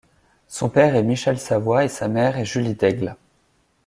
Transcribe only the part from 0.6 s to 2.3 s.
père est Michel Savoie et sa